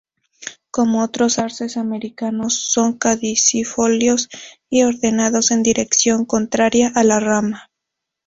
[0.71, 4.29] Como otros arces americanos, son caducifolios
[4.67, 7.69] y ordenados en dirección contraria a la rama.